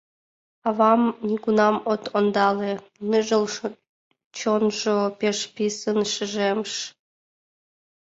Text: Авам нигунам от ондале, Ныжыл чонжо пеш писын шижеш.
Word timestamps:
Авам 0.69 1.01
нигунам 1.27 1.75
от 1.91 2.03
ондале, 2.17 2.73
Ныжыл 3.09 3.43
чонжо 4.37 4.97
пеш 5.19 5.39
писын 5.55 5.99
шижеш. 6.13 6.71